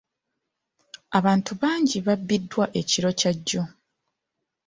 Abantu 1.17 1.51
bagii 1.61 2.01
babiddwa 2.07 2.65
ekiro 2.79 3.09
kya 3.19 3.31
jjo. 3.37 3.63